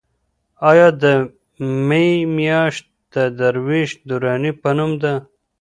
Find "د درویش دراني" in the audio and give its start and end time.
3.13-4.51